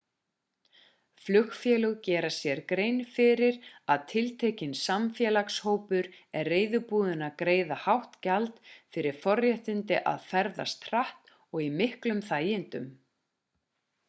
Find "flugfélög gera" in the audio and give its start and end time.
1.23-2.31